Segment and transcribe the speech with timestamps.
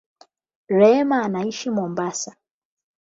[0.77, 2.35] Rehema anaishi Mombasa